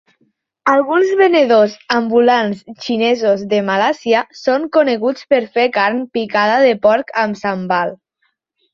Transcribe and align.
Alguns 0.71 1.11
venedors 1.19 1.75
ambulants 1.97 2.65
xinesos 2.87 3.45
de 3.53 3.61
Malàisia 3.69 4.25
són 4.41 4.67
coneguts 4.81 5.31
per 5.35 5.45
fer 5.55 5.71
carn 5.79 6.05
picada 6.19 6.61
de 6.69 6.77
porc 6.91 7.17
amb 7.27 7.43
sambal. 7.47 7.99